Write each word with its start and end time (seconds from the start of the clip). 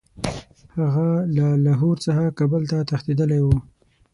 هغه 0.79 1.07
له 1.35 1.47
لاهور 1.65 1.95
څخه 2.05 2.35
کابل 2.37 2.61
ته 2.71 2.77
تښتېتدلی 2.89 3.39
وو. 3.41 3.55